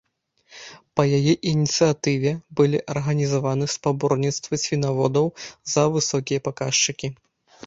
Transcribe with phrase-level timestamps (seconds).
[0.99, 5.25] Па яе ініцыятыве былі арганізаваны спаборніцтвы свінаводаў
[5.77, 7.07] за высокія паказчыкі.